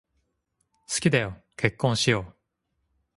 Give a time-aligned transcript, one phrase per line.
[0.89, 2.35] 好きだよ、結婚しよう。